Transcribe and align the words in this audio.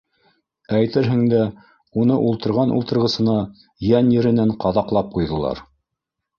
Әйтерһең 0.77 1.19
дә, 1.33 1.41
уны 2.05 2.17
ултырған 2.31 2.73
ултырғысына 2.79 3.37
йән 3.93 4.13
еренән 4.17 4.57
ҡаҙаҡлап 4.67 5.17
ҡуйҙылар. 5.19 5.67